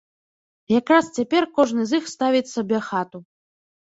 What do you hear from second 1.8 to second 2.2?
з іх